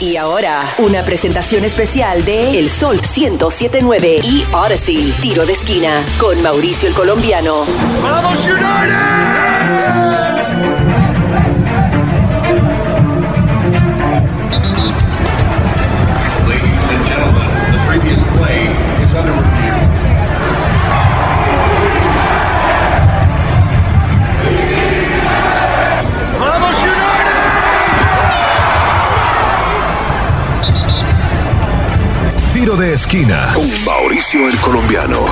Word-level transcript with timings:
Y 0.00 0.16
ahora, 0.16 0.64
una 0.78 1.04
presentación 1.04 1.62
especial 1.62 2.24
de 2.24 2.58
El 2.58 2.70
Sol 2.70 2.96
1079 2.96 4.20
y 4.24 4.44
Odyssey, 4.50 5.14
tiro 5.20 5.44
de 5.44 5.52
esquina, 5.52 6.02
con 6.18 6.40
Mauricio 6.42 6.88
el 6.88 6.94
Colombiano. 6.94 7.66
¡Vamos, 8.02 8.38
United! 8.38 10.29
Tiro 32.60 32.76
de 32.76 32.92
esquina 32.92 33.52
con 33.54 33.64
Mauricio 33.86 34.46
el 34.46 34.54
Colombiano. 34.58 35.24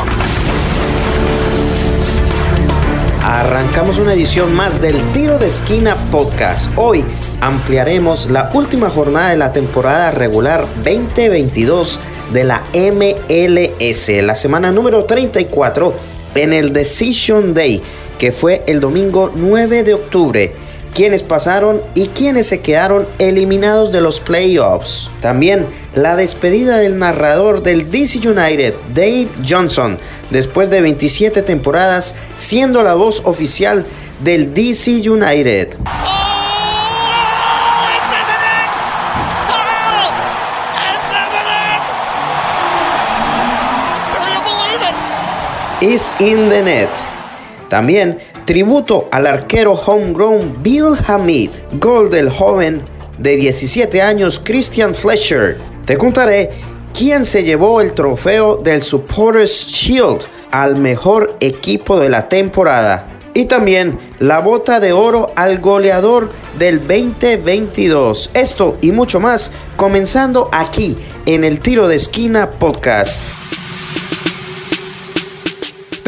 Arrancamos 3.23 3.99
una 3.99 4.15
edición 4.15 4.55
más 4.55 4.81
del 4.81 4.99
Tiro 5.13 5.39
de 5.39 5.49
Esquina 5.49 5.95
Podcast. 6.11 6.73
Hoy 6.77 7.05
ampliaremos 7.43 8.31
la 8.31 8.51
última 8.55 8.89
jornada 8.89 9.29
de 9.29 9.37
la 9.37 9.53
temporada 9.53 10.11
regular 10.11 10.67
2022 10.77 12.01
de 12.33 12.45
la 12.45 12.63
MLS, 12.73 14.09
la 14.23 14.35
semana 14.35 14.73
número 14.73 15.05
34 15.05 15.93
en 16.35 16.55
el 16.55 16.73
Decision 16.73 17.53
Day, 17.53 17.83
que 18.17 18.33
fue 18.33 18.65
el 18.67 18.81
domingo 18.81 19.31
9 19.35 19.83
de 19.83 19.93
octubre 19.93 20.55
quienes 20.99 21.23
pasaron 21.23 21.81
y 21.95 22.09
quienes 22.09 22.49
se 22.49 22.59
quedaron 22.59 23.07
eliminados 23.21 23.93
de 23.93 24.01
los 24.01 24.19
playoffs. 24.19 25.13
También 25.21 25.65
la 25.95 26.17
despedida 26.17 26.79
del 26.79 26.99
narrador 26.99 27.63
del 27.63 27.89
DC 27.89 28.29
United, 28.29 28.75
Dave 28.97 29.29
Johnson, 29.49 29.97
después 30.31 30.71
de 30.71 30.81
27 30.81 31.43
temporadas 31.43 32.17
siendo 32.37 32.83
la 32.83 32.95
voz 32.95 33.23
oficial 33.25 33.87
del 34.25 34.53
DC 34.53 35.09
United. 35.09 35.77
Oh! 35.87 36.35
Is 45.81 46.11
in 46.19 46.49
the 46.49 46.61
net. 46.61 47.18
También 47.69 48.19
tributo 48.45 49.09
al 49.11 49.27
arquero 49.27 49.73
homegrown 49.73 50.63
Bill 50.63 50.95
Hamid, 51.07 51.51
gol 51.79 52.09
del 52.11 52.31
joven 52.31 52.83
de 53.19 53.37
17 53.37 54.01
años 54.01 54.41
Christian 54.43 54.95
Fletcher. 54.95 55.59
Te 55.85 55.97
contaré 55.97 56.51
quién 56.97 57.25
se 57.25 57.45
llevó 57.45 57.81
el 57.81 57.93
trofeo 57.93 58.57
del 58.57 58.83
Supporters 58.83 59.67
Shield 59.67 60.23
al 60.51 60.77
mejor 60.77 61.37
equipo 61.41 61.99
de 62.01 62.09
la 62.09 62.29
temporada. 62.29 63.07
Y 63.35 63.45
también 63.45 63.97
la 64.19 64.41
bota 64.41 64.81
de 64.81 64.93
oro 64.93 65.27
al 65.37 65.61
goleador 65.61 66.31
del 66.59 66.81
2022. 66.81 68.31
Esto 68.35 68.79
y 68.81 68.91
mucho 68.91 69.21
más 69.21 69.53
comenzando 69.77 70.49
aquí 70.51 70.97
en 71.27 71.45
el 71.45 71.61
Tiro 71.61 71.87
de 71.87 71.97
Esquina 71.97 72.51
Podcast. 72.51 73.17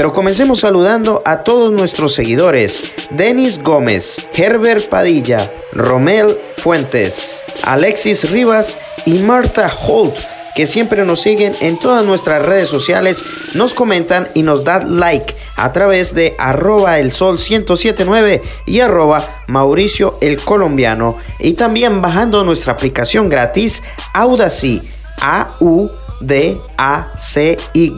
Pero 0.00 0.14
comencemos 0.14 0.60
saludando 0.60 1.20
a 1.26 1.44
todos 1.44 1.70
nuestros 1.70 2.14
seguidores. 2.14 2.84
Denis 3.10 3.62
Gómez, 3.62 4.26
Herbert 4.32 4.88
Padilla, 4.88 5.52
Romel 5.72 6.38
Fuentes, 6.56 7.42
Alexis 7.64 8.30
Rivas 8.30 8.78
y 9.04 9.18
Marta 9.18 9.70
Holt, 9.70 10.14
que 10.56 10.64
siempre 10.64 11.04
nos 11.04 11.20
siguen 11.20 11.54
en 11.60 11.78
todas 11.78 12.02
nuestras 12.06 12.46
redes 12.46 12.70
sociales, 12.70 13.22
nos 13.52 13.74
comentan 13.74 14.26
y 14.34 14.42
nos 14.42 14.64
dan 14.64 14.98
like 14.98 15.34
a 15.56 15.70
través 15.70 16.14
de 16.14 16.34
arroba 16.38 16.98
el 16.98 17.12
sol 17.12 17.34
1079 17.34 18.40
y 18.64 18.80
arroba 18.80 19.22
Mauricio 19.48 20.16
el 20.22 20.40
colombiano 20.40 21.18
y 21.38 21.52
también 21.52 22.00
bajando 22.00 22.42
nuestra 22.42 22.72
aplicación 22.72 23.28
gratis 23.28 23.82
Audacy 24.14 24.80
A 25.20 25.56
U 25.60 25.90
D 26.22 26.58
A 26.78 27.12
C 27.18 27.58
Y 27.74 27.92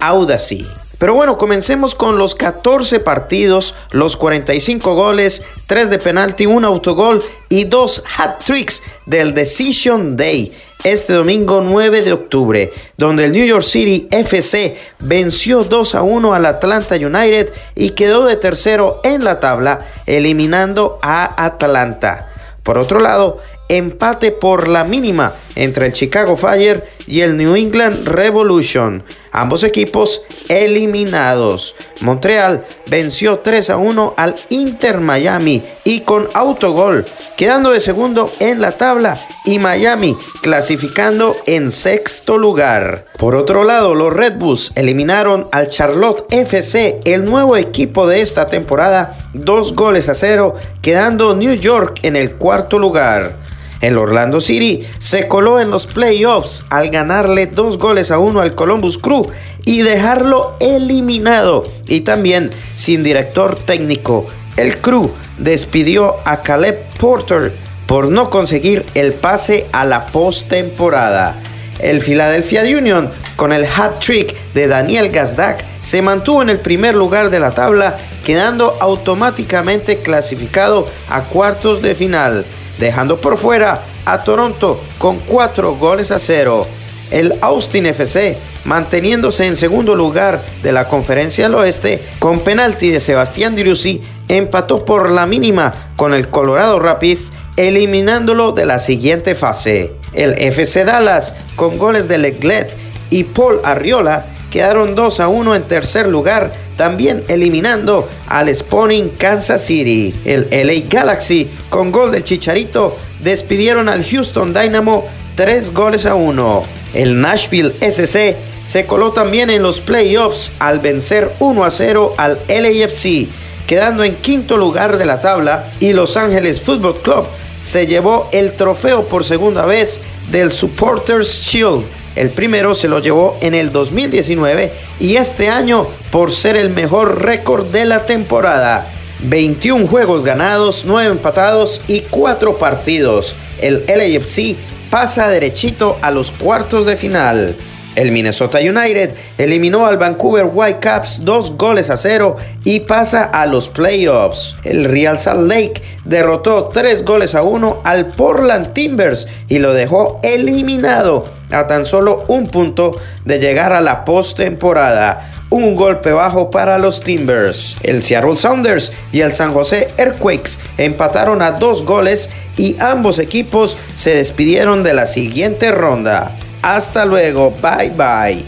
Audacy. 0.00 0.81
Pero 1.02 1.14
bueno, 1.14 1.36
comencemos 1.36 1.96
con 1.96 2.16
los 2.16 2.36
14 2.36 3.00
partidos, 3.00 3.74
los 3.90 4.16
45 4.16 4.94
goles, 4.94 5.42
3 5.66 5.90
de 5.90 5.98
penalti, 5.98 6.46
un 6.46 6.64
autogol 6.64 7.20
y 7.48 7.64
2 7.64 8.04
hat-tricks 8.18 8.84
del 9.06 9.34
Decision 9.34 10.14
Day 10.16 10.52
este 10.84 11.14
domingo 11.14 11.60
9 11.60 12.02
de 12.02 12.12
octubre, 12.12 12.72
donde 12.96 13.24
el 13.24 13.32
New 13.32 13.44
York 13.44 13.64
City 13.64 14.06
FC 14.12 14.78
venció 15.00 15.64
2 15.64 15.96
a 15.96 16.02
1 16.02 16.34
al 16.34 16.46
Atlanta 16.46 16.94
United 16.94 17.52
y 17.74 17.90
quedó 17.90 18.24
de 18.26 18.36
tercero 18.36 19.00
en 19.02 19.24
la 19.24 19.40
tabla, 19.40 19.80
eliminando 20.06 21.00
a 21.02 21.44
Atlanta. 21.44 22.28
Por 22.62 22.78
otro 22.78 23.00
lado, 23.00 23.38
empate 23.72 24.32
por 24.32 24.68
la 24.68 24.84
mínima 24.84 25.34
entre 25.56 25.86
el 25.86 25.92
Chicago 25.92 26.36
Fire 26.36 26.84
y 27.06 27.20
el 27.20 27.36
New 27.36 27.56
England 27.56 28.06
Revolution. 28.06 29.02
Ambos 29.32 29.64
equipos 29.64 30.22
eliminados. 30.48 31.74
Montreal 32.00 32.66
venció 32.90 33.38
3 33.38 33.70
a 33.70 33.76
1 33.78 34.14
al 34.18 34.34
Inter 34.50 35.00
Miami 35.00 35.62
y 35.84 36.00
con 36.00 36.28
autogol, 36.34 37.06
quedando 37.36 37.70
de 37.70 37.80
segundo 37.80 38.30
en 38.40 38.60
la 38.60 38.72
tabla 38.72 39.18
y 39.46 39.58
Miami 39.58 40.16
clasificando 40.42 41.34
en 41.46 41.72
sexto 41.72 42.36
lugar. 42.36 43.06
Por 43.18 43.34
otro 43.34 43.64
lado, 43.64 43.94
los 43.94 44.12
Red 44.12 44.36
Bulls 44.36 44.72
eliminaron 44.74 45.46
al 45.50 45.68
Charlotte 45.68 46.26
FC, 46.30 47.00
el 47.04 47.24
nuevo 47.24 47.56
equipo 47.56 48.06
de 48.06 48.20
esta 48.20 48.48
temporada, 48.48 49.30
dos 49.32 49.74
goles 49.74 50.10
a 50.10 50.14
cero, 50.14 50.56
quedando 50.82 51.34
New 51.34 51.54
York 51.54 52.00
en 52.02 52.16
el 52.16 52.34
cuarto 52.34 52.78
lugar. 52.78 53.41
El 53.82 53.98
Orlando 53.98 54.40
City 54.40 54.84
se 54.98 55.26
coló 55.26 55.58
en 55.58 55.70
los 55.70 55.86
playoffs 55.88 56.64
al 56.70 56.88
ganarle 56.90 57.48
dos 57.48 57.78
goles 57.78 58.12
a 58.12 58.18
uno 58.18 58.40
al 58.40 58.54
Columbus 58.54 58.96
Crew 58.96 59.26
y 59.64 59.82
dejarlo 59.82 60.56
eliminado 60.60 61.66
y 61.88 62.02
también 62.02 62.52
sin 62.76 63.02
director 63.02 63.56
técnico. 63.56 64.26
El 64.56 64.78
Crew 64.78 65.10
despidió 65.36 66.18
a 66.24 66.42
Caleb 66.42 66.78
Porter 66.98 67.52
por 67.86 68.08
no 68.08 68.30
conseguir 68.30 68.86
el 68.94 69.14
pase 69.14 69.66
a 69.72 69.84
la 69.84 70.06
postemporada. 70.06 71.34
El 71.80 72.00
Philadelphia 72.00 72.62
Union, 72.62 73.10
con 73.34 73.52
el 73.52 73.64
hat 73.64 73.98
trick 73.98 74.36
de 74.54 74.68
Daniel 74.68 75.10
Gazdak, 75.10 75.64
se 75.82 76.02
mantuvo 76.02 76.42
en 76.42 76.50
el 76.50 76.60
primer 76.60 76.94
lugar 76.94 77.30
de 77.30 77.40
la 77.40 77.50
tabla, 77.50 77.98
quedando 78.24 78.76
automáticamente 78.78 79.98
clasificado 79.98 80.86
a 81.08 81.22
cuartos 81.22 81.82
de 81.82 81.96
final 81.96 82.44
dejando 82.82 83.18
por 83.18 83.38
fuera 83.38 83.82
a 84.04 84.24
Toronto 84.24 84.80
con 84.98 85.20
4 85.20 85.76
goles 85.76 86.10
a 86.10 86.18
0. 86.18 86.66
El 87.10 87.38
Austin 87.40 87.86
FC, 87.86 88.36
manteniéndose 88.64 89.46
en 89.46 89.56
segundo 89.56 89.94
lugar 89.94 90.42
de 90.62 90.72
la 90.72 90.88
conferencia 90.88 91.44
del 91.44 91.54
oeste, 91.54 92.02
con 92.18 92.40
penalti 92.40 92.90
de 92.90 93.00
Sebastián 93.00 93.54
Driussi, 93.54 94.02
empató 94.28 94.84
por 94.84 95.10
la 95.10 95.26
mínima 95.26 95.92
con 95.96 96.14
el 96.14 96.28
Colorado 96.28 96.80
Rapids, 96.80 97.30
eliminándolo 97.56 98.52
de 98.52 98.66
la 98.66 98.78
siguiente 98.78 99.34
fase. 99.34 99.92
El 100.14 100.32
FC 100.38 100.84
Dallas, 100.84 101.34
con 101.54 101.78
goles 101.78 102.08
de 102.08 102.18
Leglet 102.18 102.74
y 103.10 103.24
Paul 103.24 103.60
Arriola, 103.62 104.26
quedaron 104.50 104.94
2 104.94 105.20
a 105.20 105.28
1 105.28 105.54
en 105.54 105.62
tercer 105.64 106.08
lugar, 106.08 106.52
también 106.76 107.24
eliminando 107.28 108.08
al 108.28 108.54
Spawning 108.54 109.10
Kansas 109.10 109.64
City. 109.64 110.14
El 110.24 110.48
LA 110.50 110.88
Galaxy, 110.88 111.50
con 111.68 111.92
gol 111.92 112.12
del 112.12 112.24
Chicharito, 112.24 112.96
despidieron 113.20 113.88
al 113.88 114.04
Houston 114.04 114.52
Dynamo 114.52 115.06
3 115.34 115.72
goles 115.72 116.06
a 116.06 116.14
1. 116.14 116.64
El 116.94 117.20
Nashville 117.20 117.74
SC 117.80 118.36
se 118.64 118.86
coló 118.86 119.12
también 119.12 119.50
en 119.50 119.62
los 119.62 119.80
playoffs 119.80 120.52
al 120.58 120.80
vencer 120.80 121.32
1 121.40 121.64
a 121.64 121.70
0 121.70 122.14
al 122.16 122.38
LAFC, 122.48 123.28
quedando 123.66 124.04
en 124.04 124.14
quinto 124.16 124.56
lugar 124.56 124.98
de 124.98 125.06
la 125.06 125.20
tabla 125.20 125.72
y 125.80 125.92
Los 125.92 126.16
Ángeles 126.16 126.60
Football 126.60 127.00
Club 127.00 127.26
se 127.62 127.86
llevó 127.86 128.28
el 128.32 128.52
trofeo 128.52 129.04
por 129.04 129.24
segunda 129.24 129.64
vez 129.64 130.00
del 130.30 130.50
Supporters 130.50 131.42
Shield 131.42 131.84
el 132.16 132.30
primero 132.30 132.74
se 132.74 132.88
lo 132.88 132.98
llevó 132.98 133.38
en 133.40 133.54
el 133.54 133.72
2019 133.72 134.72
y 135.00 135.16
este 135.16 135.48
año 135.48 135.86
por 136.10 136.30
ser 136.30 136.56
el 136.56 136.70
mejor 136.70 137.22
récord 137.22 137.66
de 137.66 137.84
la 137.84 138.06
temporada. 138.06 138.86
21 139.22 139.86
juegos 139.86 140.24
ganados, 140.24 140.84
9 140.84 141.12
empatados 141.12 141.80
y 141.86 142.00
4 142.00 142.58
partidos. 142.58 143.36
El 143.60 143.84
LAFC 143.86 144.56
pasa 144.90 145.28
derechito 145.28 145.98
a 146.02 146.10
los 146.10 146.30
cuartos 146.30 146.86
de 146.86 146.96
final. 146.96 147.56
El 147.94 148.10
Minnesota 148.10 148.58
United 148.58 149.14
eliminó 149.36 149.86
al 149.86 149.98
Vancouver 149.98 150.46
Whitecaps 150.52 151.24
dos 151.24 151.56
goles 151.58 151.90
a 151.90 151.96
cero 151.96 152.36
y 152.64 152.80
pasa 152.80 153.24
a 153.24 153.44
los 153.46 153.68
playoffs. 153.68 154.56
El 154.64 154.86
Real 154.86 155.18
Salt 155.18 155.50
Lake 155.50 155.82
derrotó 156.04 156.70
tres 156.72 157.04
goles 157.04 157.34
a 157.34 157.42
uno 157.42 157.80
al 157.84 158.08
Portland 158.12 158.72
Timbers 158.72 159.28
y 159.48 159.58
lo 159.58 159.74
dejó 159.74 160.20
eliminado 160.22 161.26
a 161.50 161.66
tan 161.66 161.84
solo 161.84 162.24
un 162.28 162.46
punto 162.46 162.96
de 163.26 163.38
llegar 163.38 163.74
a 163.74 163.82
la 163.82 164.06
postemporada. 164.06 165.28
Un 165.50 165.76
golpe 165.76 166.12
bajo 166.12 166.50
para 166.50 166.78
los 166.78 167.02
Timbers. 167.02 167.76
El 167.82 168.02
Seattle 168.02 168.36
Sounders 168.36 168.90
y 169.12 169.20
el 169.20 169.34
San 169.34 169.52
José 169.52 169.92
Earthquakes 169.98 170.52
empataron 170.78 171.42
a 171.42 171.50
dos 171.52 171.84
goles 171.84 172.30
y 172.56 172.76
ambos 172.80 173.18
equipos 173.18 173.76
se 173.94 174.14
despidieron 174.14 174.82
de 174.82 174.94
la 174.94 175.04
siguiente 175.04 175.70
ronda. 175.70 176.32
Hasta 176.62 177.04
luego, 177.04 177.50
bye 177.60 177.90
bye. 177.90 178.44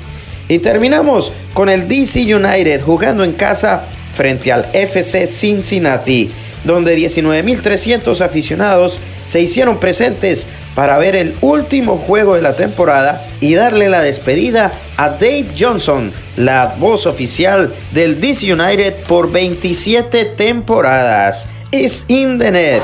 Y 0.48 0.58
terminamos 0.58 1.32
con 1.52 1.68
el 1.68 1.88
DC 1.88 2.34
United 2.34 2.82
jugando 2.82 3.24
en 3.24 3.32
casa 3.32 3.84
frente 4.12 4.52
al 4.52 4.68
FC 4.72 5.26
Cincinnati, 5.26 6.30
donde 6.64 6.96
19.300 6.96 8.20
aficionados 8.20 9.00
se 9.26 9.40
hicieron 9.40 9.78
presentes 9.78 10.46
para 10.74 10.98
ver 10.98 11.16
el 11.16 11.34
último 11.40 11.96
juego 11.96 12.34
de 12.34 12.42
la 12.42 12.56
temporada 12.56 13.24
y 13.40 13.54
darle 13.54 13.88
la 13.88 14.02
despedida 14.02 14.72
a 14.96 15.10
Dave 15.10 15.48
Johnson, 15.58 16.12
la 16.36 16.74
voz 16.78 17.06
oficial 17.06 17.72
del 17.92 18.20
DC 18.20 18.52
United 18.52 18.94
por 19.06 19.30
27 19.30 20.24
temporadas. 20.36 21.48
Is 21.70 22.04
in 22.08 22.38
the 22.38 22.52
net. 22.52 22.82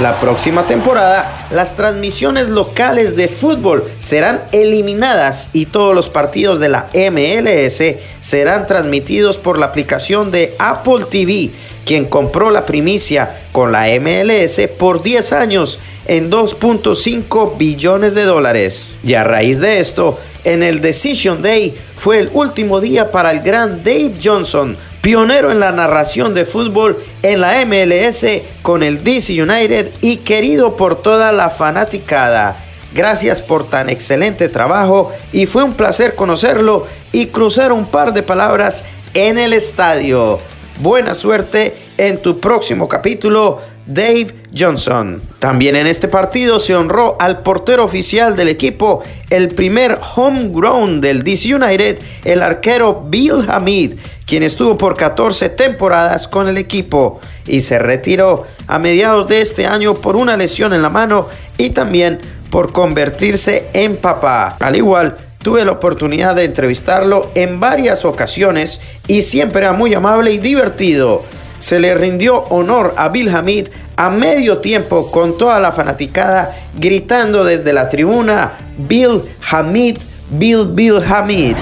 La 0.00 0.20
próxima 0.20 0.66
temporada, 0.66 1.46
las 1.50 1.74
transmisiones 1.74 2.48
locales 2.48 3.16
de 3.16 3.28
fútbol 3.28 3.90
serán 3.98 4.42
eliminadas 4.52 5.48
y 5.54 5.64
todos 5.64 5.94
los 5.94 6.10
partidos 6.10 6.60
de 6.60 6.68
la 6.68 6.90
MLS 6.92 7.82
serán 8.20 8.66
transmitidos 8.66 9.38
por 9.38 9.56
la 9.56 9.64
aplicación 9.64 10.30
de 10.30 10.54
Apple 10.58 11.06
TV, 11.08 11.50
quien 11.86 12.04
compró 12.04 12.50
la 12.50 12.66
primicia 12.66 13.40
con 13.52 13.72
la 13.72 13.86
MLS 13.98 14.68
por 14.78 15.02
10 15.02 15.32
años 15.32 15.78
en 16.04 16.30
2.5 16.30 17.56
billones 17.56 18.14
de 18.14 18.24
dólares. 18.24 18.98
Y 19.02 19.14
a 19.14 19.24
raíz 19.24 19.60
de 19.60 19.80
esto, 19.80 20.18
en 20.44 20.62
el 20.62 20.82
Decision 20.82 21.40
Day 21.40 21.74
fue 21.96 22.18
el 22.18 22.30
último 22.34 22.82
día 22.82 23.10
para 23.10 23.30
el 23.30 23.40
gran 23.40 23.82
Dave 23.82 24.12
Johnson, 24.22 24.76
pionero 25.06 25.52
en 25.52 25.60
la 25.60 25.70
narración 25.70 26.34
de 26.34 26.44
fútbol 26.44 27.00
en 27.22 27.40
la 27.40 27.64
MLS 27.64 28.26
con 28.62 28.82
el 28.82 29.04
DC 29.04 29.40
United 29.40 29.92
y 30.00 30.16
querido 30.16 30.76
por 30.76 31.00
toda 31.00 31.30
la 31.30 31.48
fanaticada. 31.48 32.56
Gracias 32.92 33.40
por 33.40 33.70
tan 33.70 33.88
excelente 33.88 34.48
trabajo 34.48 35.12
y 35.30 35.46
fue 35.46 35.62
un 35.62 35.74
placer 35.74 36.16
conocerlo 36.16 36.88
y 37.12 37.26
cruzar 37.26 37.70
un 37.70 37.86
par 37.86 38.14
de 38.14 38.24
palabras 38.24 38.84
en 39.14 39.38
el 39.38 39.52
estadio. 39.52 40.40
Buena 40.80 41.14
suerte 41.14 41.76
en 41.98 42.20
tu 42.20 42.40
próximo 42.40 42.88
capítulo, 42.88 43.60
Dave 43.86 44.34
Johnson. 44.56 45.22
También 45.38 45.76
en 45.76 45.86
este 45.86 46.08
partido 46.08 46.58
se 46.58 46.74
honró 46.74 47.16
al 47.20 47.40
portero 47.40 47.84
oficial 47.84 48.34
del 48.34 48.48
equipo, 48.48 49.02
el 49.30 49.48
primer 49.48 49.98
homegrown 50.16 51.00
del 51.00 51.22
DC 51.22 51.54
United, 51.54 51.98
el 52.24 52.42
arquero 52.42 53.04
Bill 53.08 53.44
Hamid, 53.48 53.94
quien 54.26 54.42
estuvo 54.42 54.76
por 54.76 54.96
14 54.96 55.50
temporadas 55.50 56.26
con 56.26 56.48
el 56.48 56.58
equipo 56.58 57.20
y 57.46 57.60
se 57.60 57.78
retiró 57.78 58.44
a 58.66 58.78
mediados 58.78 59.28
de 59.28 59.40
este 59.40 59.66
año 59.66 59.94
por 59.94 60.16
una 60.16 60.36
lesión 60.36 60.72
en 60.72 60.82
la 60.82 60.90
mano 60.90 61.28
y 61.56 61.70
también 61.70 62.18
por 62.50 62.72
convertirse 62.72 63.66
en 63.72 63.96
papá. 63.96 64.56
Al 64.58 64.74
igual, 64.74 65.16
tuve 65.42 65.64
la 65.64 65.72
oportunidad 65.72 66.34
de 66.34 66.44
entrevistarlo 66.44 67.30
en 67.36 67.60
varias 67.60 68.04
ocasiones 68.04 68.80
y 69.06 69.22
siempre 69.22 69.60
era 69.60 69.72
muy 69.72 69.94
amable 69.94 70.32
y 70.32 70.38
divertido. 70.38 71.22
Se 71.58 71.78
le 71.80 71.94
rindió 71.94 72.44
honor 72.50 72.94
a 72.96 73.08
Bill 73.08 73.34
Hamid 73.34 73.68
a 73.96 74.10
medio 74.10 74.58
tiempo 74.58 75.10
con 75.10 75.38
toda 75.38 75.58
la 75.58 75.72
fanaticada 75.72 76.54
gritando 76.76 77.44
desde 77.44 77.72
la 77.72 77.88
tribuna 77.88 78.52
Bill 78.76 79.22
Hamid, 79.50 79.98
Bill 80.30 80.66
Bill 80.66 81.02
Hamid. 81.06 81.56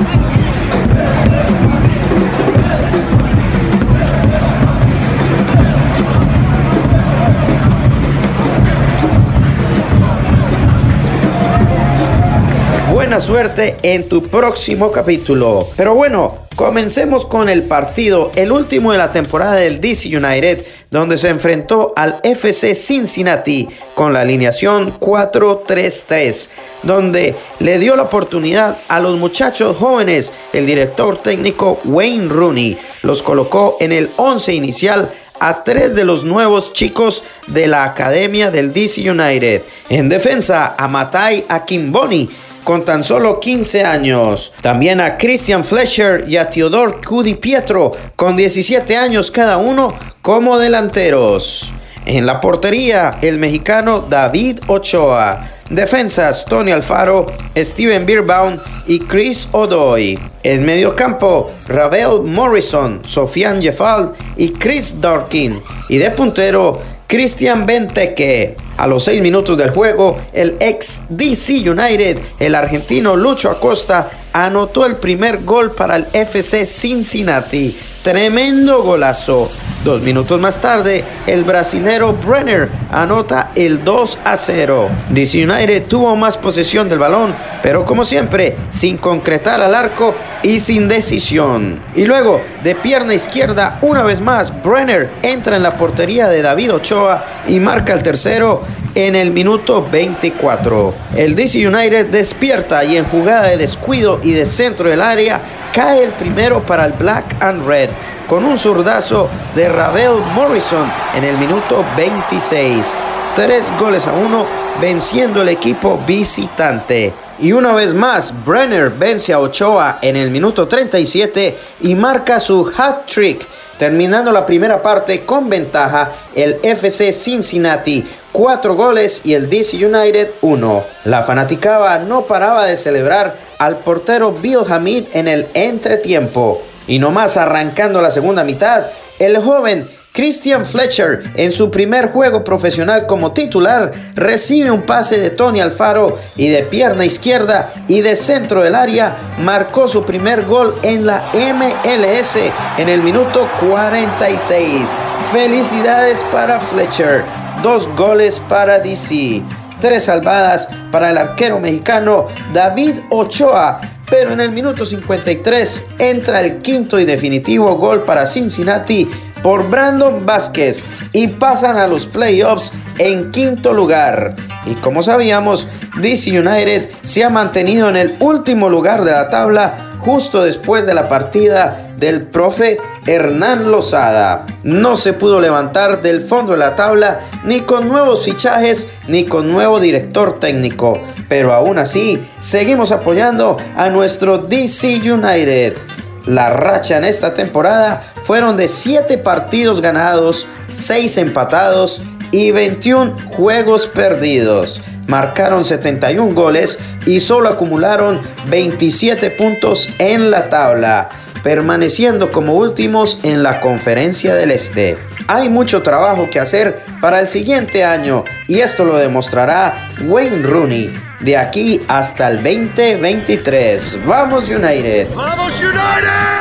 Buena 13.15 13.27
suerte 13.27 13.77
en 13.85 14.09
tu 14.09 14.25
próximo 14.25 14.91
capítulo. 14.91 15.69
Pero 15.77 15.95
bueno, 15.95 16.39
comencemos 16.57 17.25
con 17.25 17.49
el 17.49 17.63
partido, 17.63 18.33
el 18.35 18.51
último 18.51 18.91
de 18.91 18.99
la 18.99 19.13
temporada 19.13 19.55
del 19.55 19.81
DC 19.81 20.09
United, 20.17 20.67
donde 20.91 21.17
se 21.17 21.29
enfrentó 21.29 21.93
al 21.95 22.19
FC 22.25 22.75
Cincinnati 22.75 23.69
con 23.95 24.13
la 24.13 24.23
alineación 24.23 24.99
4-3-3, 24.99 26.49
donde 26.83 27.37
le 27.61 27.79
dio 27.79 27.95
la 27.95 28.03
oportunidad 28.03 28.79
a 28.89 28.99
los 28.99 29.17
muchachos 29.17 29.77
jóvenes, 29.77 30.33
el 30.53 30.67
director 30.67 31.17
técnico 31.19 31.79
Wayne 31.85 32.29
Rooney 32.29 32.77
los 33.03 33.23
colocó 33.23 33.77
en 33.79 33.93
el 33.93 34.11
11 34.17 34.55
inicial 34.55 35.09
a 35.39 35.63
tres 35.63 35.95
de 35.95 36.05
los 36.05 36.25
nuevos 36.25 36.73
chicos 36.73 37.23
de 37.47 37.69
la 37.69 37.85
academia 37.85 38.51
del 38.51 38.73
DC 38.73 39.09
United. 39.09 39.63
En 39.89 40.09
defensa, 40.09 40.75
a 40.77 40.89
Matai 40.89 41.45
Akimboni 41.49 42.29
con 42.65 42.85
tan 42.85 43.05
solo 43.05 43.39
15 43.39 43.85
años. 43.85 44.53
También 44.61 45.01
a 45.01 45.17
Christian 45.17 45.65
Fletcher 45.65 46.25
y 46.27 46.37
a 46.37 46.51
Theodore 46.51 46.97
Cudi 47.07 47.35
Pietro 47.35 47.93
con 48.17 48.35
17 48.35 48.97
años 48.97 49.31
cada 49.31 49.59
uno 49.59 49.95
como 50.23 50.59
delanteros. 50.59 51.71
En 52.07 52.27
la 52.27 52.41
portería, 52.41 53.19
el 53.23 53.39
mexicano 53.39 54.01
David 54.01 54.61
Ochoa. 54.67 55.51
Defensas, 55.71 56.45
Tony 56.45 56.73
Alfaro, 56.73 57.27
Steven 57.57 58.05
Beerbaum 58.05 58.59
y 58.87 58.99
Chris 58.99 59.49
Odoy. 59.53 60.19
En 60.43 60.65
medio 60.65 60.95
campo, 60.95 61.51
Ravel 61.67 62.23
Morrison, 62.25 63.01
Sofian 63.07 63.63
Jeffal 63.63 64.13
y 64.37 64.51
Chris 64.51 65.01
Darkin. 65.01 65.59
Y 65.89 65.97
de 65.97 66.11
puntero, 66.11 66.81
Christian 67.07 67.65
Benteke. 67.65 68.57
A 68.77 68.87
los 68.87 69.05
seis 69.05 69.23
minutos 69.23 69.57
del 69.57 69.71
juego, 69.71 70.19
el 70.33 70.57
ex 70.59 71.05
DC 71.09 71.71
United, 71.71 72.19
el 72.41 72.55
argentino 72.55 73.17
Lucho 73.17 73.51
Acosta, 73.51 74.11
anotó 74.33 74.85
el 74.85 74.97
primer 74.97 75.45
gol 75.45 75.71
para 75.73 75.97
el 75.97 76.07
FC 76.13 76.67
Cincinnati. 76.67 77.77
Tremendo 78.03 78.83
golazo. 78.83 79.51
Dos 79.85 80.01
minutos 80.01 80.41
más 80.41 80.61
tarde, 80.61 81.05
el 81.27 81.45
brasilero 81.45 82.15
Brenner 82.15 82.71
anota 82.91 83.51
el 83.55 83.85
2 83.85 84.19
a 84.25 84.37
0. 84.37 84.89
DC 85.11 85.45
United 85.45 85.85
tuvo 85.87 86.17
más 86.17 86.39
posesión 86.39 86.89
del 86.89 86.99
balón, 86.99 87.35
pero 87.63 87.85
como 87.85 88.03
siempre, 88.03 88.57
sin 88.71 88.97
concretar 88.97 89.61
al 89.61 89.75
arco 89.75 90.15
y 90.45 90.61
sin 90.61 90.87
decisión. 90.87 91.83
Y 91.97 92.05
luego, 92.05 92.41
de 92.63 92.77
pierna 92.77 93.15
izquierda, 93.15 93.79
una 93.83 94.03
vez 94.05 94.21
más, 94.21 94.53
Brenner 94.63 95.11
entra 95.23 95.57
en 95.57 95.63
la 95.63 95.77
portería 95.77 96.29
de 96.29 96.43
David 96.43 96.75
Ochoa 96.75 97.25
y 97.49 97.59
marca 97.59 97.95
el 97.95 98.03
tercero 98.03 98.63
en 98.95 99.17
el 99.17 99.31
minuto 99.31 99.87
24. 99.91 100.95
El 101.17 101.35
DC 101.35 101.67
United 101.67 102.07
despierta 102.07 102.85
y 102.85 102.97
en 102.97 103.07
jugada 103.07 103.49
de 103.49 103.57
descuido 103.57 104.21
y 104.23 104.33
de 104.33 104.47
centro 104.47 104.89
del 104.89 105.01
área 105.01 105.43
cae 105.73 106.05
el 106.05 106.13
primero 106.13 106.63
para 106.63 106.85
el 106.85 106.93
Black 106.93 107.37
and 107.41 107.67
Red 107.67 107.91
con 108.29 108.45
un 108.45 108.59
zurdazo 108.59 109.29
de 109.55 109.69
Ravel 109.69 110.19
Morrison 110.35 110.91
en 111.17 111.25
el 111.25 111.37
minuto 111.39 111.85
26. 111.97 112.95
Tres 113.35 113.65
goles 113.81 114.07
a 114.07 114.13
uno, 114.13 114.47
venciendo 114.81 115.43
el 115.43 115.49
equipo 115.49 115.99
visitante. 116.07 117.13
Y 117.45 117.53
una 117.53 117.75
vez 117.75 117.93
más, 117.93 118.33
Brenner 118.47 118.89
vence 118.89 119.31
a 119.31 119.39
Ochoa 119.39 119.99
en 120.01 120.17
el 120.17 120.31
minuto 120.31 120.67
37 120.67 121.55
y 121.83 121.95
marca 121.95 122.41
su 122.41 122.73
hat 122.75 123.05
trick, 123.05 123.47
terminando 123.77 124.33
la 124.33 124.47
primera 124.47 124.81
parte 124.81 125.27
con 125.27 125.51
ventaja 125.51 126.11
el 126.35 126.59
FC 126.63 127.13
Cincinnati, 127.13 128.03
cuatro 128.33 128.75
goles 128.75 129.21
y 129.27 129.35
el 129.35 129.51
DC 129.51 129.77
United 129.77 130.31
uno. 130.41 130.85
La 131.05 131.23
fanaticada 131.23 131.99
no 131.99 132.23
paraba 132.23 132.65
de 132.65 132.79
celebrar 132.79 133.37
al 133.59 133.77
portero 133.77 134.33
Bill 134.33 134.61
Hamid 134.67 135.09
en 135.13 135.29
el 135.29 135.47
entretiempo. 135.53 136.63
Y 136.87 136.99
nomás 136.99 137.37
arrancando 137.37 138.01
la 138.01 138.11
segunda 138.11 138.43
mitad, 138.43 138.87
el 139.19 139.37
joven 139.37 139.87
Christian 140.15 140.65
Fletcher, 140.65 141.25
en 141.35 141.51
su 141.51 141.73
primer 141.73 142.13
juego 142.13 142.45
profesional 142.45 143.05
como 143.05 143.33
titular, 143.33 143.91
recibe 144.15 144.71
un 144.71 144.83
pase 144.83 145.19
de 145.19 145.31
Tony 145.31 145.61
Alfaro 145.61 146.17
y 146.37 146.51
de 146.51 146.63
pierna 146.63 147.05
izquierda 147.05 147.73
y 147.89 148.01
de 148.01 148.15
centro 148.15 148.63
del 148.63 148.77
área 148.77 149.17
marcó 149.41 149.89
su 149.89 150.05
primer 150.05 150.45
gol 150.45 150.79
en 150.85 151.05
la 151.05 151.33
MLS 151.35 152.37
en 152.79 152.89
el 152.89 153.03
minuto 153.03 153.49
46. 153.59 154.89
Felicidades 155.33 156.25
para 156.31 156.61
Fletcher, 156.61 157.25
dos 157.65 157.89
goles 157.97 158.41
para 158.49 158.79
DC, 158.79 159.43
tres 159.81 160.05
salvadas 160.05 160.69
para 160.93 161.11
el 161.11 161.19
arquero 161.19 161.59
mexicano 161.59 162.29
David 162.53 163.01
Ochoa 163.11 163.81
pero 164.09 164.33
en 164.33 164.41
el 164.41 164.53
minuto 164.53 164.85
53 164.85 165.85
entra 165.99 166.41
el 166.41 166.59
quinto 166.59 167.01
y 167.01 167.05
definitivo 167.05 167.75
gol 167.77 168.05
para 168.05 168.27
Cincinnati 168.27 169.09
por 169.45 169.69
Brandon 169.69 170.25
Vázquez 170.25 170.87
y 171.13 171.29
pasan 171.29 171.77
a 171.77 171.87
los 171.87 172.07
playoffs 172.07 172.73
en 172.97 173.31
quinto 173.31 173.75
lugar. 173.75 174.35
Y 174.65 174.73
como 174.77 175.03
sabíamos, 175.03 175.69
DC 176.01 176.31
United 176.41 176.89
se 177.03 177.25
ha 177.25 177.29
mantenido 177.29 177.91
en 177.91 177.97
el 177.97 178.17
último 178.21 178.71
lugar 178.71 179.05
de 179.05 179.13
la 179.13 179.29
tabla 179.29 179.91
justo 179.99 180.43
después 180.43 180.87
de 180.87 180.95
la 180.95 181.11
partida 181.11 181.93
del 181.99 182.23
profe 182.23 182.79
Hernán 183.07 183.71
Lozada. 183.71 184.47
No 184.63 184.97
se 184.97 185.13
pudo 185.13 185.43
levantar 185.43 186.01
del 186.01 186.23
fondo 186.23 186.53
de 186.53 186.59
la 186.59 186.75
tabla 186.75 187.21
ni 187.45 187.61
con 187.61 187.87
nuevos 187.87 188.25
fichajes 188.25 188.89
ni 189.09 189.27
con 189.27 189.53
nuevo 189.53 189.79
director 189.79 190.39
técnico, 190.39 191.03
pero 191.29 191.53
aún 191.53 191.77
así 191.77 192.19
seguimos 192.41 192.93
apoyando 192.93 193.59
a 193.77 193.91
nuestro 193.91 194.39
DC 194.39 195.03
United. 195.13 195.77
La 196.27 196.51
racha 196.51 196.97
en 196.97 197.05
esta 197.05 197.35
temporada 197.35 198.03
fueron 198.23 198.57
de 198.57 198.69
7 198.69 199.19
partidos 199.19 199.81
ganados, 199.81 200.47
6 200.73 201.19
empatados 201.19 202.03
y 202.33 202.51
21 202.51 203.17
juegos 203.27 203.87
perdidos. 203.87 204.83
Marcaron 205.07 205.65
71 205.65 206.35
goles 206.35 206.79
y 207.05 207.21
solo 207.21 207.51
acumularon 207.51 208.21
27 208.49 209.31
puntos 209.33 209.91
en 209.99 210.31
la 210.31 210.49
tabla, 210.49 211.11
permaneciendo 211.43 212.33
como 212.33 212.55
últimos 212.55 213.21
en 213.23 213.43
la 213.43 213.61
conferencia 213.61 214.35
del 214.35 214.51
Este. 214.51 214.97
Hay 215.27 215.49
mucho 215.49 215.83
trabajo 215.83 216.29
que 216.31 216.39
hacer 216.39 216.81
para 217.01 217.21
el 217.21 217.29
siguiente 217.29 217.85
año 217.85 218.25
y 218.47 218.61
esto 218.61 218.85
lo 218.85 218.97
demostrará 218.97 219.89
Wayne 220.03 220.43
Rooney 220.43 220.93
de 221.21 221.37
aquí 221.37 221.81
hasta 221.89 222.29
el 222.29 222.37
2023. 222.43 224.01
¡Vamos 224.07 224.51
United! 224.51 225.09
¡Vamos 225.15 225.55
United! 225.55 226.35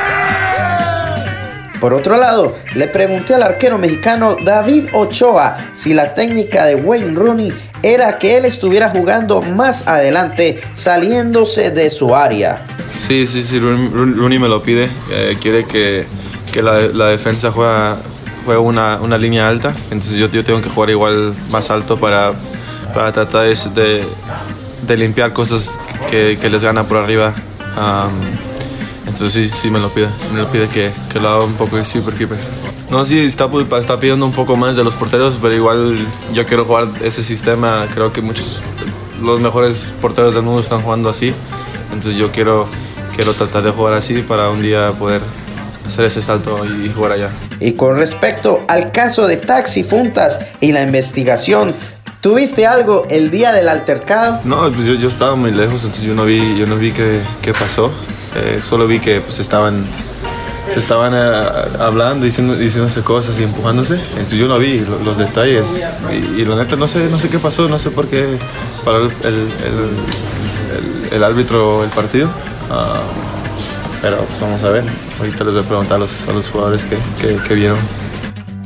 Por 1.80 1.92
otro 1.92 2.16
lado, 2.16 2.56
le 2.74 2.88
pregunté 2.88 3.34
al 3.34 3.42
arquero 3.42 3.76
mexicano 3.76 4.36
David 4.42 4.86
Ochoa 4.94 5.56
si 5.72 5.92
la 5.92 6.14
técnica 6.14 6.64
de 6.64 6.76
Wayne 6.76 7.12
Rooney 7.12 7.52
era 7.82 8.18
que 8.18 8.38
él 8.38 8.46
estuviera 8.46 8.88
jugando 8.88 9.42
más 9.42 9.86
adelante, 9.86 10.62
saliéndose 10.72 11.70
de 11.70 11.90
su 11.90 12.16
área. 12.16 12.64
Sí, 12.96 13.26
sí, 13.26 13.42
sí, 13.42 13.58
Rooney 13.58 14.38
me 14.38 14.48
lo 14.48 14.62
pide. 14.62 14.88
Eh, 15.10 15.36
quiere 15.38 15.66
que, 15.66 16.06
que 16.50 16.62
la, 16.62 17.08
defensa 17.08 17.52
juega, 17.52 17.98
juega 18.44 18.60
una, 18.60 19.00
una, 19.00 19.18
línea 19.18 19.48
alta, 19.48 19.74
entonces 19.90 20.18
yo, 20.18 20.28
yo, 20.28 20.44
tengo 20.44 20.60
que 20.60 20.68
jugar 20.68 20.90
igual 20.90 21.34
más 21.50 21.70
alto 21.70 21.98
para, 21.98 22.32
para 22.92 23.12
tratar 23.12 23.46
de, 23.46 24.04
de 24.86 24.96
limpiar 24.96 25.32
cosas 25.32 25.78
que, 26.10 26.38
que, 26.40 26.50
les 26.50 26.62
gana 26.62 26.84
por 26.84 26.98
arriba. 26.98 27.34
Entonces 29.06 29.50
sí, 29.50 29.56
sí 29.56 29.70
me 29.70 29.80
lo 29.80 29.90
pide, 29.90 30.08
me 30.32 30.40
lo 30.40 30.48
pide 30.48 30.68
que, 30.68 30.92
que 31.12 31.20
lo 31.20 31.28
haga 31.28 31.44
un 31.44 31.54
poco 31.54 31.76
de 31.76 31.84
super 31.84 32.14
keeper. 32.14 32.38
No, 32.90 33.04
sí, 33.04 33.18
está, 33.18 33.48
está 33.78 33.98
pidiendo 33.98 34.26
un 34.26 34.32
poco 34.32 34.56
más 34.56 34.76
de 34.76 34.84
los 34.84 34.94
porteros, 34.94 35.38
pero 35.40 35.54
igual 35.54 36.06
yo 36.32 36.46
quiero 36.46 36.64
jugar 36.64 36.88
ese 37.02 37.22
sistema. 37.22 37.86
Creo 37.92 38.12
que 38.12 38.20
muchos, 38.20 38.62
los 39.22 39.40
mejores 39.40 39.92
porteros 40.00 40.34
del 40.34 40.42
mundo 40.42 40.60
están 40.60 40.82
jugando 40.82 41.08
así. 41.08 41.32
Entonces 41.92 42.16
yo 42.16 42.30
quiero, 42.30 42.68
quiero 43.16 43.34
tratar 43.34 43.62
de 43.62 43.70
jugar 43.70 43.94
así 43.94 44.22
para 44.22 44.50
un 44.50 44.62
día 44.62 44.92
poder 44.98 45.22
hacer 45.86 46.04
ese 46.06 46.22
salto 46.22 46.64
y 46.64 46.90
jugar 46.92 47.12
allá. 47.12 47.30
Y 47.60 47.72
con 47.72 47.96
respecto 47.96 48.62
al 48.68 48.92
caso 48.92 49.26
de 49.26 49.36
Taxi 49.36 49.84
Funtas 49.84 50.40
y 50.60 50.72
la 50.72 50.82
investigación, 50.82 51.74
¿tuviste 52.20 52.66
algo 52.66 53.06
el 53.10 53.30
día 53.30 53.52
del 53.52 53.68
altercado? 53.68 54.40
No, 54.44 54.70
pues 54.70 54.86
yo, 54.86 54.94
yo 54.94 55.08
estaba 55.08 55.34
muy 55.34 55.50
lejos, 55.50 55.84
entonces 55.84 56.04
yo 56.04 56.14
no 56.14 56.24
vi, 56.24 56.56
yo 56.58 56.66
no 56.66 56.76
vi 56.76 56.92
qué, 56.92 57.20
qué 57.42 57.52
pasó. 57.52 57.90
Eh, 58.34 58.60
solo 58.62 58.86
vi 58.86 58.98
que 58.98 59.20
pues, 59.20 59.38
estaban, 59.38 59.84
se 60.72 60.78
estaban 60.78 61.12
eh, 61.14 61.78
hablando, 61.78 62.24
diciendo, 62.24 62.56
diciéndose 62.56 63.02
cosas 63.02 63.38
y 63.38 63.44
empujándose. 63.44 63.94
Entonces 63.94 64.38
yo 64.38 64.48
no 64.48 64.58
vi 64.58 64.84
los 65.04 65.18
detalles 65.18 65.84
y, 66.10 66.40
y, 66.40 66.44
la 66.44 66.56
neta 66.56 66.76
no 66.76 66.88
sé, 66.88 67.08
no 67.10 67.18
sé 67.18 67.28
qué 67.28 67.38
pasó, 67.38 67.68
no 67.68 67.78
sé 67.78 67.90
por 67.90 68.08
qué 68.08 68.38
paró 68.84 69.02
el, 69.02 69.12
el, 69.22 69.50
el, 71.12 71.24
árbitro 71.24 71.84
el 71.84 71.90
partido. 71.90 72.28
Ah, 72.70 73.02
pero 74.04 74.18
vamos 74.38 74.62
a 74.62 74.68
ver. 74.68 74.84
Ahorita 75.18 75.44
les 75.44 75.54
voy 75.54 75.62
a 75.62 75.66
preguntar 75.66 75.96
a 75.96 76.00
los, 76.00 76.28
a 76.28 76.32
los 76.32 76.50
jugadores 76.50 76.84
que, 76.84 76.98
que 77.48 77.54
vieron. 77.54 77.78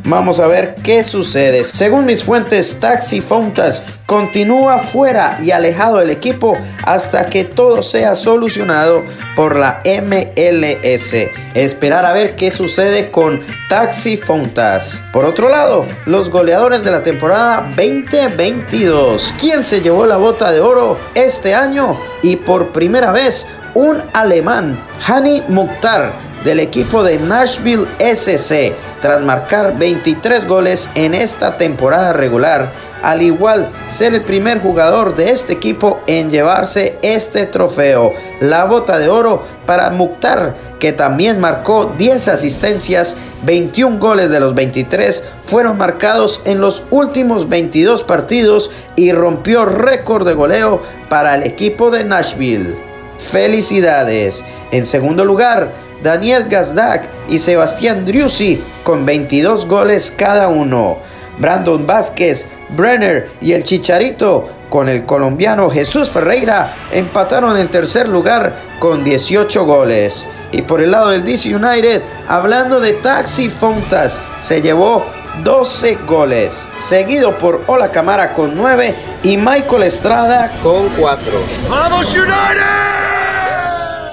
Vamos 0.05 0.41
a 0.41 0.49
ver 0.49 0.77
qué 0.83 1.05
sucede. 1.05 1.63
Según 1.63 2.07
mis 2.07 2.25
fuentes, 2.25 2.81
Taxi 2.81 3.21
Fontas 3.21 3.85
continúa 4.07 4.79
fuera 4.79 5.39
y 5.43 5.51
alejado 5.51 5.99
del 5.99 6.09
equipo 6.09 6.57
hasta 6.83 7.27
que 7.27 7.45
todo 7.45 7.83
sea 7.83 8.15
solucionado 8.15 9.05
por 9.37 9.59
la 9.59 9.83
MLS. 9.85 11.15
Esperar 11.55 12.07
a 12.07 12.13
ver 12.15 12.35
qué 12.35 12.51
sucede 12.51 13.11
con 13.11 13.39
Taxi 13.69 14.17
Fontas. 14.17 15.03
Por 15.13 15.27
otro 15.27 15.51
lado, 15.51 15.87
los 16.07 16.31
goleadores 16.31 16.83
de 16.83 16.91
la 16.91 17.03
temporada 17.03 17.69
2022. 17.77 19.35
¿Quién 19.39 19.63
se 19.63 19.83
llevó 19.83 20.07
la 20.07 20.17
bota 20.17 20.51
de 20.51 20.61
oro 20.61 20.99
este 21.15 21.55
año? 21.55 22.01
Y 22.23 22.37
por 22.37 22.69
primera 22.69 23.13
vez, 23.13 23.47
un 23.75 23.99
alemán, 24.13 24.79
Hani 25.07 25.43
Mukhtar 25.49 26.13
del 26.45 26.61
equipo 26.61 27.03
de 27.03 27.19
Nashville 27.19 27.87
SC 27.99 28.75
tras 29.01 29.23
marcar 29.23 29.77
23 29.79 30.47
goles 30.47 30.91
en 30.95 31.15
esta 31.15 31.57
temporada 31.57 32.13
regular, 32.13 32.73
al 33.03 33.23
igual 33.23 33.71
ser 33.87 34.15
el 34.15 34.23
primer 34.23 34.61
jugador 34.61 35.15
de 35.15 35.31
este 35.31 35.53
equipo 35.53 36.01
en 36.07 36.31
llevarse 36.31 36.99
este 37.03 37.47
trofeo, 37.47 38.13
la 38.41 38.65
bota 38.65 38.99
de 38.99 39.09
oro 39.09 39.45
para 39.67 39.91
Mukhtar, 39.91 40.57
que 40.81 40.93
también 40.93 41.39
marcó 41.39 41.93
10 41.97 42.29
asistencias, 42.29 43.17
21 43.45 43.99
goles 43.99 44.31
de 44.31 44.41
los 44.41 44.55
23 44.55 45.25
fueron 45.43 45.79
marcados 45.79 46.43
en 46.45 46.61
los 46.61 46.85
últimos 46.91 47.49
22 47.49 48.03
partidos 48.03 48.71
y 48.97 49.13
rompió 49.13 49.65
récord 49.65 50.27
de 50.27 50.35
goleo 50.35 50.83
para 51.09 51.35
el 51.35 51.45
equipo 51.45 51.91
de 51.91 52.05
Nashville. 52.05 52.88
Felicidades. 53.19 54.45
En 54.71 54.87
segundo 54.87 55.25
lugar, 55.25 55.73
Daniel 56.03 56.45
Gazdak 56.49 57.09
y 57.29 57.39
Sebastián 57.39 58.05
Driussi 58.05 58.63
con 58.85 59.05
22 59.05 59.67
goles 59.67 60.11
cada 60.11 60.49
uno. 60.49 60.99
Brandon 61.39 61.87
Vázquez, 61.87 62.47
Brenner 62.71 63.31
y 63.41 63.53
el 63.53 63.63
Chicharito 63.63 64.49
con 64.69 64.89
el 64.89 65.07
colombiano 65.07 65.71
Jesús 65.71 66.11
Ferreira 66.11 66.75
empataron 66.93 67.57
en 67.57 67.69
tercer 67.69 68.09
lugar 68.09 68.55
con 68.79 69.03
18 69.05 69.65
goles. 69.65 70.27
Y 70.53 70.63
por 70.63 70.81
el 70.81 70.91
lado 70.91 71.11
del 71.11 71.25
DC 71.25 71.55
United, 71.55 72.03
hablando 72.27 72.81
de 72.81 72.95
Taxi 72.95 73.49
Fontas, 73.49 74.21
se 74.41 74.61
llevó 74.61 75.05
12 75.45 75.99
goles, 76.07 76.69
seguido 76.77 77.39
por 77.39 77.63
Ola 77.67 77.91
Camara 77.91 78.33
con 78.33 78.57
9 78.57 78.95
y 79.23 79.37
Michael 79.37 79.85
Estrada 79.85 80.59
con 80.63 80.89
4. 80.91 81.33
¡Vamos 81.69 82.07
United! 82.09 82.98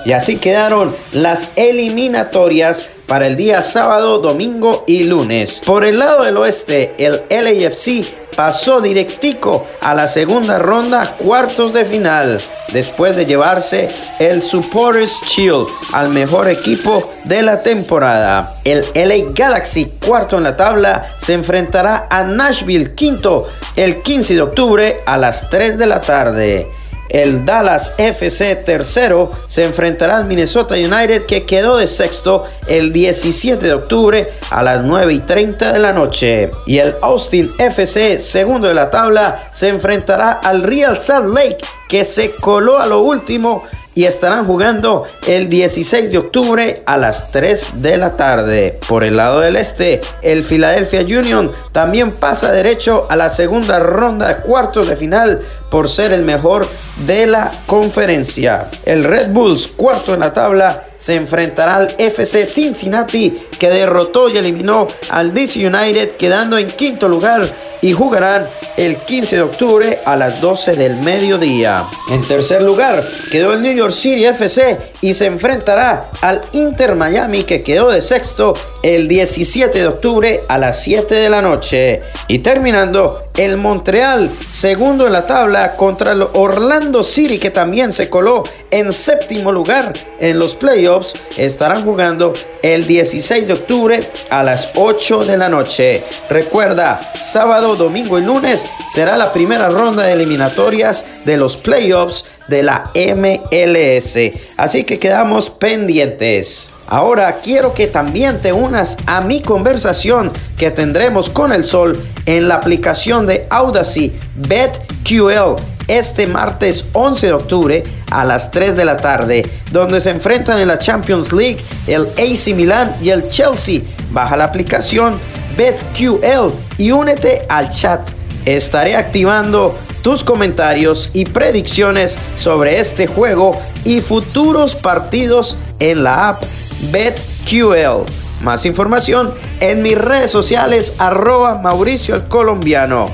Y 0.05 0.13
así 0.13 0.37
quedaron 0.37 0.95
las 1.11 1.49
eliminatorias 1.55 2.89
para 3.07 3.27
el 3.27 3.35
día 3.35 3.61
sábado, 3.63 4.19
domingo 4.19 4.83
y 4.87 5.03
lunes. 5.03 5.61
Por 5.65 5.83
el 5.83 5.99
lado 5.99 6.23
del 6.23 6.37
oeste, 6.37 6.93
el 6.97 7.23
LAFC 7.29 8.05
pasó 8.35 8.81
directico 8.81 9.65
a 9.81 9.93
la 9.93 10.07
segunda 10.07 10.59
ronda, 10.59 11.15
cuartos 11.17 11.73
de 11.73 11.85
final, 11.85 12.39
después 12.71 13.15
de 13.15 13.25
llevarse 13.25 13.89
el 14.19 14.41
Supporters 14.41 15.21
Shield 15.25 15.67
al 15.93 16.09
mejor 16.09 16.49
equipo 16.49 17.03
de 17.23 17.41
la 17.41 17.63
temporada. 17.63 18.59
El 18.63 18.85
LA 18.93 19.31
Galaxy, 19.33 19.85
cuarto 20.05 20.37
en 20.37 20.43
la 20.43 20.57
tabla, 20.57 21.15
se 21.17 21.33
enfrentará 21.33 22.07
a 22.09 22.23
Nashville, 22.23 22.93
quinto, 22.93 23.47
el 23.75 24.01
15 24.01 24.35
de 24.35 24.41
octubre 24.41 24.97
a 25.05 25.17
las 25.17 25.49
3 25.49 25.77
de 25.77 25.85
la 25.85 26.01
tarde. 26.01 26.67
El 27.09 27.45
Dallas 27.45 27.93
FC 27.97 28.55
tercero 28.55 29.31
se 29.47 29.63
enfrentará 29.63 30.17
al 30.17 30.25
Minnesota 30.25 30.75
United 30.75 31.25
que 31.25 31.43
quedó 31.43 31.77
de 31.77 31.87
sexto 31.87 32.45
el 32.67 32.91
17 32.91 33.65
de 33.65 33.73
octubre 33.73 34.29
a 34.49 34.63
las 34.63 34.83
9 34.83 35.13
y 35.13 35.19
30 35.19 35.73
de 35.73 35.79
la 35.79 35.93
noche. 35.93 36.51
Y 36.65 36.79
el 36.79 36.95
Austin 37.01 37.51
FC 37.57 38.19
segundo 38.19 38.67
de 38.67 38.73
la 38.73 38.89
tabla 38.89 39.49
se 39.51 39.69
enfrentará 39.69 40.31
al 40.31 40.63
Real 40.63 40.97
Salt 40.97 41.33
Lake 41.33 41.57
que 41.87 42.03
se 42.03 42.31
coló 42.35 42.79
a 42.79 42.87
lo 42.87 43.01
último 43.01 43.63
y 43.95 44.03
estarán 44.03 44.45
jugando 44.45 45.05
el 45.25 45.49
16 45.49 46.11
de 46.11 46.17
octubre 46.17 46.83
a 46.85 46.97
las 46.97 47.31
3 47.31 47.81
de 47.81 47.97
la 47.97 48.17
tarde. 48.17 48.77
Por 48.87 49.03
el 49.03 49.17
lado 49.17 49.39
del 49.39 49.55
este, 49.55 50.01
el 50.21 50.43
Philadelphia 50.43 51.01
Union 51.01 51.51
también 51.71 52.11
pasa 52.11 52.51
derecho 52.51 53.07
a 53.09 53.15
la 53.15 53.29
segunda 53.29 53.79
ronda 53.79 54.27
de 54.27 54.41
cuartos 54.41 54.89
de 54.89 54.97
final 54.97 55.41
por 55.71 55.89
ser 55.89 56.13
el 56.13 56.23
mejor 56.23 56.67
de 57.07 57.25
la 57.25 57.51
conferencia. 57.65 58.69
El 58.85 59.03
Red 59.05 59.29
Bulls, 59.29 59.67
cuarto 59.67 60.13
en 60.13 60.19
la 60.19 60.33
tabla, 60.33 60.83
se 61.05 61.13
enfrentará 61.13 61.75
al 61.75 61.95
FC 61.99 62.47
Cincinnati 62.47 63.37
que 63.59 63.69
derrotó 63.69 64.27
y 64.27 64.37
eliminó 64.37 64.87
al 65.11 65.35
DC 65.35 65.67
United 65.67 66.13
quedando 66.13 66.57
en 66.57 66.65
quinto 66.65 67.07
lugar 67.07 67.47
y 67.79 67.93
jugarán 67.93 68.47
el 68.75 68.95
15 68.95 69.35
de 69.35 69.41
octubre 69.43 69.99
a 70.03 70.15
las 70.15 70.41
12 70.41 70.75
del 70.75 70.95
mediodía. 70.95 71.83
En 72.09 72.27
tercer 72.27 72.63
lugar 72.63 73.03
quedó 73.31 73.53
el 73.53 73.61
New 73.61 73.75
York 73.75 73.93
City 73.93 74.25
FC 74.25 74.79
y 75.01 75.13
se 75.13 75.27
enfrentará 75.27 76.09
al 76.21 76.41
Inter 76.53 76.95
Miami 76.95 77.43
que 77.43 77.61
quedó 77.61 77.91
de 77.91 78.01
sexto 78.01 78.55
el 78.85 79.07
17 79.07 79.79
de 79.79 79.87
octubre 79.87 80.43
a 80.47 80.59
las 80.59 80.83
7 80.83 81.15
de 81.15 81.27
la 81.27 81.41
noche. 81.41 82.01
Y 82.27 82.37
terminando, 82.37 83.23
el 83.35 83.57
Montreal, 83.57 84.29
segundo 84.47 85.07
en 85.07 85.13
la 85.13 85.25
tabla 85.25 85.75
contra 85.75 86.11
el 86.11 86.21
Orlando 86.21 87.01
City 87.01 87.39
que 87.39 87.49
también 87.49 87.91
se 87.91 88.11
coló 88.11 88.43
en 88.69 88.93
séptimo 88.93 89.51
lugar 89.51 89.91
en 90.19 90.37
los 90.37 90.53
playoffs, 90.53 91.15
estarán 91.35 91.83
jugando 91.83 92.33
el 92.61 92.85
16 92.85 93.47
de 93.47 93.53
octubre 93.53 93.99
a 94.29 94.43
las 94.43 94.69
8 94.75 95.25
de 95.25 95.37
la 95.37 95.49
noche. 95.49 96.03
Recuerda, 96.29 97.01
sábado, 97.19 97.75
domingo 97.75 98.19
y 98.19 98.23
lunes 98.23 98.67
será 98.93 99.17
la 99.17 99.33
primera 99.33 99.67
ronda 99.67 100.03
de 100.03 100.13
eliminatorias 100.13 101.03
de 101.25 101.37
los 101.37 101.57
playoffs 101.57 102.25
de 102.47 102.61
la 102.61 102.91
MLS. 102.93 104.15
Así 104.57 104.83
que 104.83 104.99
quedamos 104.99 105.49
pendientes. 105.49 106.69
Ahora 106.87 107.39
quiero 107.41 107.73
que 107.73 107.87
también 107.87 108.39
te 108.41 108.53
unas 108.53 108.97
a 109.07 109.21
mi 109.21 109.41
conversación 109.41 110.31
que 110.57 110.71
tendremos 110.71 111.29
con 111.29 111.51
el 111.51 111.63
sol 111.63 111.99
en 112.25 112.47
la 112.47 112.55
aplicación 112.55 113.25
de 113.25 113.47
Audacy 113.49 114.13
BetQL 114.35 115.55
este 115.87 116.27
martes 116.27 116.85
11 116.93 117.27
de 117.27 117.33
octubre 117.33 117.83
a 118.11 118.25
las 118.25 118.51
3 118.51 118.75
de 118.75 118.85
la 118.85 118.97
tarde, 118.97 119.47
donde 119.71 119.99
se 119.99 120.09
enfrentan 120.09 120.59
en 120.59 120.67
la 120.67 120.79
Champions 120.79 121.31
League 121.31 121.57
el 121.87 122.07
AC 122.17 122.55
Milan 122.55 122.95
y 123.01 123.09
el 123.09 123.29
Chelsea. 123.29 123.81
Baja 124.11 124.35
la 124.37 124.45
aplicación 124.45 125.19
BetQL 125.57 126.53
y 126.77 126.91
únete 126.91 127.45
al 127.49 127.69
chat. 127.69 128.09
Estaré 128.45 128.95
activando 128.95 129.75
tus 130.01 130.23
comentarios 130.23 131.09
y 131.13 131.25
predicciones 131.25 132.15
sobre 132.39 132.79
este 132.79 133.07
juego 133.07 133.59
y 133.83 134.01
futuros 134.01 134.75
partidos 134.75 135.57
en 135.79 136.03
la 136.03 136.29
app 136.29 136.43
BetQL. 136.91 138.05
Más 138.41 138.65
información 138.65 139.33
en 139.59 139.81
mis 139.81 139.97
redes 139.97 140.31
sociales 140.31 140.93
arroba 140.97 141.55
Mauricio 141.55 142.15
el 142.15 142.25
Colombiano. 142.25 143.07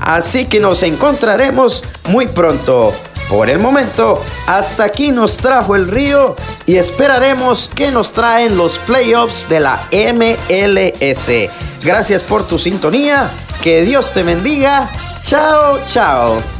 Así 0.00 0.46
que 0.46 0.60
nos 0.60 0.82
encontraremos 0.82 1.84
muy 2.08 2.26
pronto. 2.26 2.92
Por 3.28 3.48
el 3.48 3.60
momento, 3.60 4.20
hasta 4.48 4.82
aquí 4.82 5.12
nos 5.12 5.36
trajo 5.36 5.76
el 5.76 5.86
río 5.86 6.34
y 6.66 6.76
esperaremos 6.78 7.70
que 7.72 7.92
nos 7.92 8.12
traen 8.12 8.56
los 8.56 8.78
playoffs 8.80 9.48
de 9.48 9.60
la 9.60 9.86
MLS. 9.92 11.30
Gracias 11.80 12.24
por 12.24 12.48
tu 12.48 12.58
sintonía, 12.58 13.30
que 13.62 13.82
Dios 13.82 14.12
te 14.12 14.24
bendiga. 14.24 14.90
Chao, 15.22 15.78
chao. 15.86 16.59